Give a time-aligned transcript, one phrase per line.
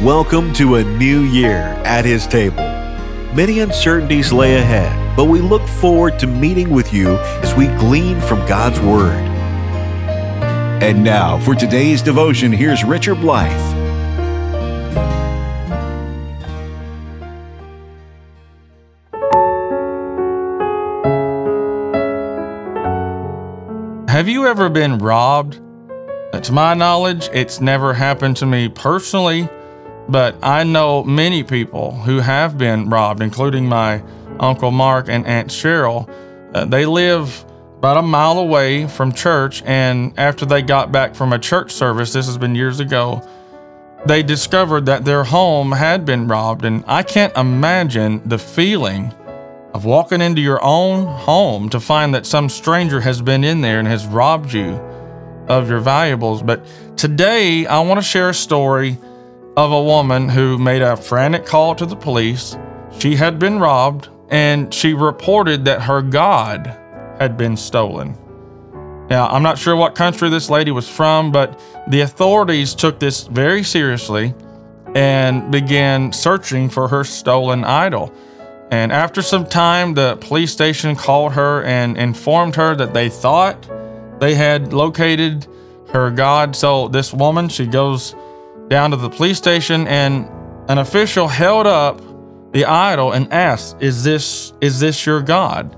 [0.00, 2.58] Welcome to a new year at His table.
[3.34, 8.20] Many uncertainties lay ahead, but we look forward to meeting with you as we glean
[8.20, 9.16] from God's Word.
[10.82, 13.50] And now, for today's devotion, here's Richard Blythe.
[24.10, 25.58] Have you ever been robbed?
[26.34, 29.48] Uh, to my knowledge, it's never happened to me personally,
[30.08, 34.02] but I know many people who have been robbed, including my
[34.38, 36.08] Uncle Mark and Aunt Cheryl.
[36.54, 37.44] Uh, they live
[37.78, 42.12] about a mile away from church, and after they got back from a church service,
[42.12, 43.26] this has been years ago,
[44.06, 46.64] they discovered that their home had been robbed.
[46.64, 49.12] And I can't imagine the feeling
[49.74, 53.78] of walking into your own home to find that some stranger has been in there
[53.78, 54.80] and has robbed you
[55.48, 56.42] of your valuables.
[56.42, 56.64] But
[56.96, 58.98] today, I want to share a story
[59.56, 62.56] of a woman who made a frantic call to the police.
[62.98, 66.66] She had been robbed and she reported that her God
[67.18, 68.16] had been stolen.
[69.08, 73.24] Now, I'm not sure what country this lady was from, but the authorities took this
[73.24, 74.34] very seriously
[74.94, 78.12] and began searching for her stolen idol.
[78.70, 83.70] And after some time, the police station called her and informed her that they thought
[84.18, 85.46] they had located
[85.92, 86.56] her God.
[86.56, 88.16] So this woman, she goes
[88.68, 90.28] down to the police station and
[90.68, 92.00] an official held up
[92.52, 95.76] the idol and asked, "Is this is this your God?"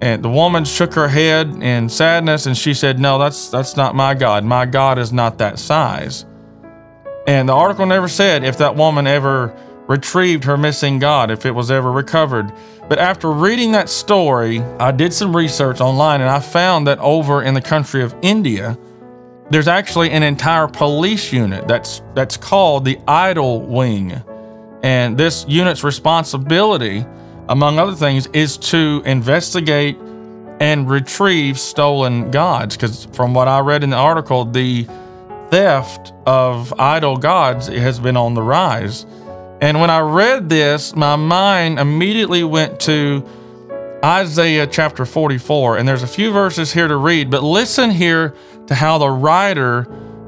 [0.00, 3.94] And the woman shook her head in sadness and she said, "No, that's that's not
[3.94, 4.44] my God.
[4.44, 6.24] My God is not that size."
[7.26, 9.52] And the article never said if that woman ever
[9.86, 12.52] retrieved her missing God, if it was ever recovered.
[12.88, 17.42] But after reading that story, I did some research online and I found that over
[17.42, 18.78] in the country of India,
[19.50, 24.22] there's actually an entire police unit that's that's called the Idol Wing.
[24.82, 27.04] And this unit's responsibility,
[27.48, 29.96] among other things, is to investigate
[30.60, 32.76] and retrieve stolen gods.
[32.76, 34.86] Because from what I read in the article, the
[35.50, 39.06] theft of idol gods has been on the rise.
[39.60, 43.26] And when I read this, my mind immediately went to
[44.04, 45.78] Isaiah chapter 44.
[45.78, 48.34] And there's a few verses here to read, but listen here
[48.66, 49.86] to how the writer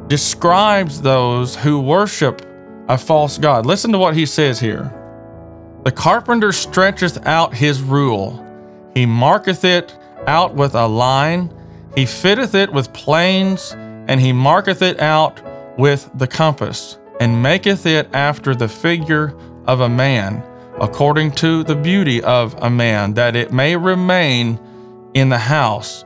[0.09, 2.43] describes those who worship
[2.89, 3.67] a false God.
[3.67, 4.93] Listen to what he says here
[5.85, 8.45] The carpenter stretcheth out his rule,
[8.95, 11.55] he marketh it out with a line,
[11.95, 13.73] he fitteth it with planes,
[14.09, 15.41] and he marketh it out
[15.79, 19.37] with the compass and maketh it after the figure
[19.67, 20.43] of a man,
[20.81, 24.59] according to the beauty of a man, that it may remain
[25.15, 26.05] in the house.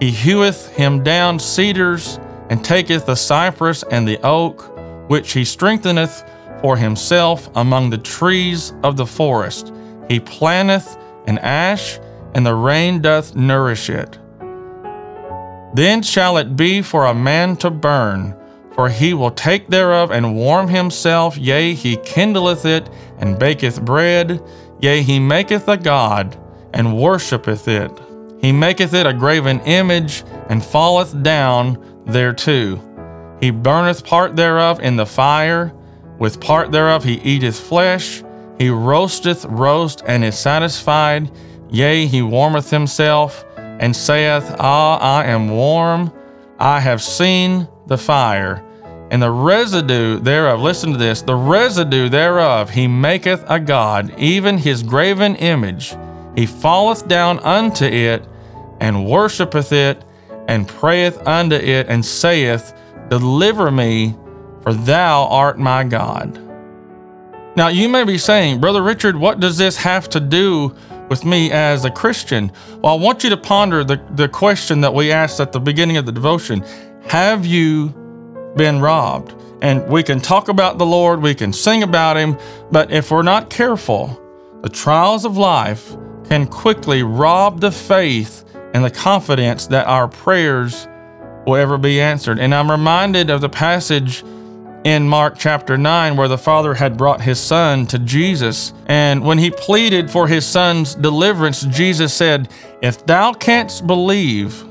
[0.00, 2.18] He heweth him down cedars,
[2.48, 4.72] and taketh the cypress and the oak,
[5.08, 6.24] which he strengtheneth
[6.60, 9.72] for himself among the trees of the forest.
[10.08, 10.96] He planteth
[11.26, 11.98] an ash,
[12.34, 14.18] and the rain doth nourish it.
[15.74, 18.35] Then shall it be for a man to burn
[18.76, 22.88] for he will take thereof and warm himself, yea, he kindleth it
[23.18, 24.40] and baketh bread,
[24.80, 26.36] yea, he maketh a god
[26.74, 27.90] and worshippeth it.
[28.38, 32.78] He maketh it a graven image and falleth down thereto.
[33.40, 35.72] He burneth part thereof in the fire,
[36.18, 38.22] with part thereof he eateth flesh.
[38.58, 41.30] He roasteth roast and is satisfied,
[41.70, 46.12] yea, he warmeth himself and saith, Ah, I am warm.
[46.58, 48.62] I have seen the fire
[49.10, 54.58] and the residue thereof, listen to this, the residue thereof he maketh a God, even
[54.58, 55.94] his graven image.
[56.34, 58.26] He falleth down unto it,
[58.80, 60.04] and worshippeth it,
[60.48, 62.74] and prayeth unto it, and saith,
[63.08, 64.16] Deliver me,
[64.62, 66.42] for thou art my God.
[67.56, 70.74] Now you may be saying, Brother Richard, what does this have to do
[71.08, 72.50] with me as a Christian?
[72.82, 75.96] Well, I want you to ponder the, the question that we asked at the beginning
[75.96, 76.64] of the devotion
[77.08, 77.94] Have you
[78.56, 79.34] been robbed.
[79.62, 82.36] And we can talk about the Lord, we can sing about Him,
[82.72, 84.20] but if we're not careful,
[84.62, 85.96] the trials of life
[86.28, 88.44] can quickly rob the faith
[88.74, 90.88] and the confidence that our prayers
[91.46, 92.38] will ever be answered.
[92.38, 94.24] And I'm reminded of the passage
[94.84, 98.72] in Mark chapter 9 where the father had brought his son to Jesus.
[98.86, 102.50] And when he pleaded for his son's deliverance, Jesus said,
[102.82, 104.64] If thou canst believe,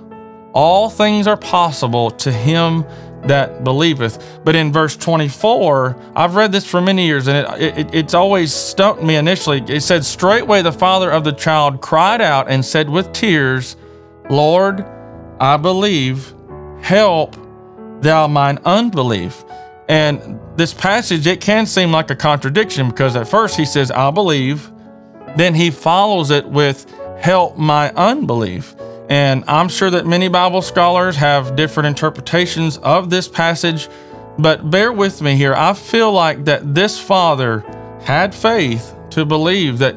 [0.55, 2.85] all things are possible to him
[3.23, 4.39] that believeth.
[4.43, 8.53] But in verse 24, I've read this for many years and it, it, it's always
[8.53, 9.63] stumped me initially.
[9.67, 13.75] It said, Straightway the father of the child cried out and said with tears,
[14.29, 14.85] Lord,
[15.39, 16.33] I believe,
[16.81, 17.35] help
[18.01, 19.43] thou mine unbelief.
[19.89, 24.09] And this passage, it can seem like a contradiction because at first he says, I
[24.09, 24.71] believe.
[25.35, 28.73] Then he follows it with, help my unbelief.
[29.09, 33.87] And I'm sure that many Bible scholars have different interpretations of this passage,
[34.39, 35.53] but bear with me here.
[35.53, 37.63] I feel like that this father
[38.01, 39.95] had faith to believe that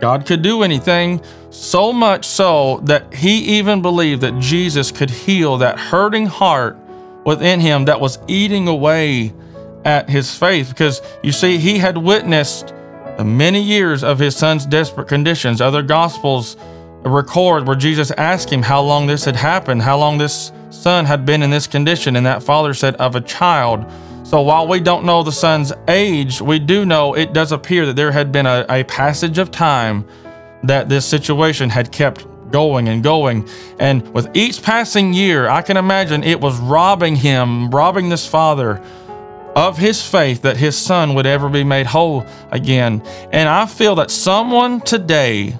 [0.00, 5.58] God could do anything, so much so that he even believed that Jesus could heal
[5.58, 6.78] that hurting heart
[7.24, 9.32] within him that was eating away
[9.84, 10.68] at his faith.
[10.68, 12.74] Because you see, he had witnessed
[13.16, 15.60] the many years of his son's desperate conditions.
[15.60, 16.56] Other gospels
[17.08, 21.24] record where Jesus asked him how long this had happened, how long this son had
[21.24, 23.90] been in this condition, and that father said, Of a child.
[24.22, 27.96] So while we don't know the son's age, we do know it does appear that
[27.96, 30.06] there had been a, a passage of time
[30.62, 33.48] that this situation had kept going and going.
[33.78, 38.82] And with each passing year, I can imagine it was robbing him, robbing this father
[39.56, 43.02] of his faith that his son would ever be made whole again.
[43.32, 45.58] And I feel that someone today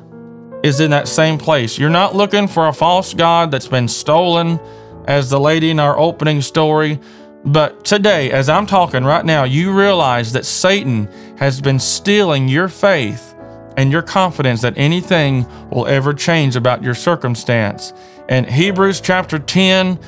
[0.62, 1.78] is in that same place.
[1.78, 4.60] You're not looking for a false God that's been stolen,
[5.06, 7.00] as the lady in our opening story.
[7.44, 11.08] But today, as I'm talking right now, you realize that Satan
[11.38, 13.34] has been stealing your faith
[13.76, 17.94] and your confidence that anything will ever change about your circumstance.
[18.28, 19.98] And Hebrews chapter 10,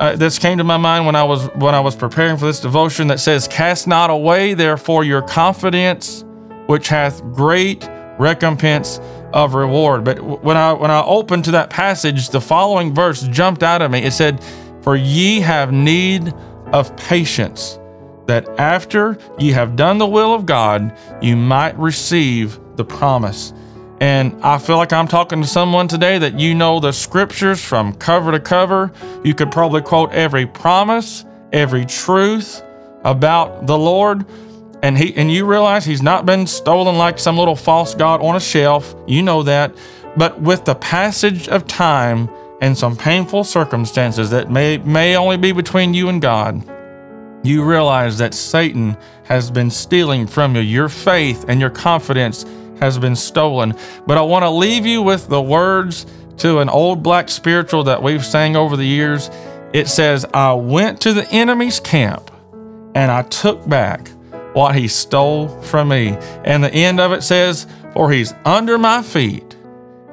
[0.00, 2.58] uh, this came to my mind when I was when I was preparing for this
[2.58, 6.24] devotion that says, "Cast not away therefore your confidence,
[6.66, 9.00] which hath great recompense
[9.32, 13.62] of reward." But when I when I opened to that passage, the following verse jumped
[13.62, 14.02] out at me.
[14.02, 14.40] It said,
[14.82, 16.32] "For ye have need
[16.72, 17.78] of patience,
[18.26, 23.52] that after ye have done the will of God, you might receive the promise.
[24.00, 27.92] And I feel like I'm talking to someone today that you know the scriptures from
[27.92, 28.92] cover to cover.
[29.24, 32.62] You could probably quote every promise, every truth
[33.04, 34.24] about the Lord.
[34.82, 38.36] And he and you realize he's not been stolen like some little false god on
[38.36, 38.94] a shelf.
[39.06, 39.74] You know that.
[40.16, 42.28] But with the passage of time,
[42.60, 46.62] and some painful circumstances that may, may only be between you and God,
[47.42, 50.60] you realize that Satan has been stealing from you.
[50.60, 52.44] Your faith and your confidence
[52.78, 53.74] has been stolen.
[54.06, 56.06] But I want to leave you with the words
[56.38, 59.30] to an old black spiritual that we've sang over the years.
[59.72, 62.30] It says, I went to the enemy's camp
[62.94, 64.10] and I took back
[64.52, 66.16] what he stole from me.
[66.44, 69.56] And the end of it says, For he's under my feet.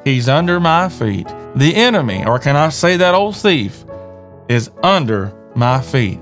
[0.04, 1.28] He's under my feet.
[1.56, 3.84] The enemy, or can I say that old thief,
[4.48, 6.20] is under my feet.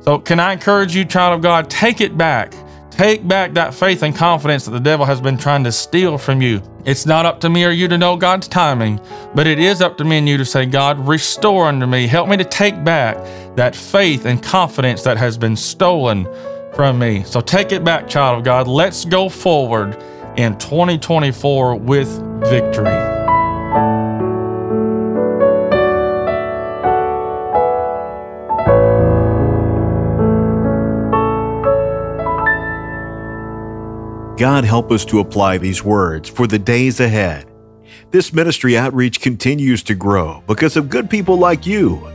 [0.00, 2.54] So, can I encourage you, child of God, take it back.
[2.90, 6.42] Take back that faith and confidence that the devil has been trying to steal from
[6.42, 6.60] you.
[6.84, 8.98] It's not up to me or you to know God's timing,
[9.36, 12.08] but it is up to me and you to say, God, restore unto me.
[12.08, 13.16] Help me to take back
[13.54, 16.26] that faith and confidence that has been stolen
[16.78, 17.24] from me.
[17.24, 18.68] So take it back, child of God.
[18.68, 20.00] Let's go forward
[20.36, 22.06] in 2024 with
[22.48, 22.84] victory.
[34.36, 37.50] God help us to apply these words for the days ahead.
[38.12, 42.08] This ministry outreach continues to grow because of good people like you.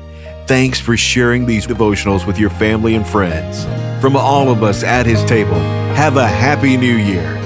[0.48, 3.66] Thanks for sharing these devotionals with your family and friends.
[4.04, 5.62] From all of us at His table,
[5.96, 7.43] have a happy new year